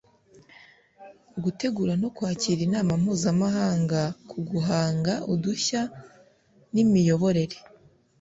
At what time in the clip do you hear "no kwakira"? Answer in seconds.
2.01-2.59